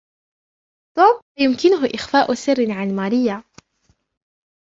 توم 0.95 1.21
لا 1.37 1.45
يمكنهُ 1.45 1.85
إخفاء 1.95 2.33
سر 2.33 2.71
عن 2.71 2.95
ماريا. 2.95 3.43